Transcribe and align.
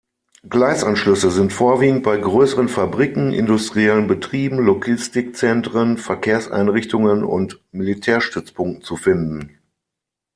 Gleisanschlüsse 0.49 1.29
sind 1.29 1.53
vorwiegend 1.53 2.01
bei 2.01 2.17
größeren 2.17 2.67
Fabriken, 2.69 3.31
industriellen 3.33 4.07
Betrieben, 4.07 4.57
Logistikzentren, 4.57 5.99
Verkehrseinrichtungen 5.99 7.23
und 7.23 7.61
Militärstützpunkten 7.71 8.83
zu 8.83 8.95
finden. 8.95 9.59